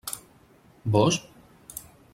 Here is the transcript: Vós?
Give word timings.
Vós? 0.93 1.15